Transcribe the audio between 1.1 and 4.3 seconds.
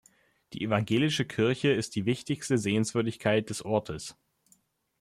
Kirche ist die wichtigste Sehenswürdigkeit des Ortes.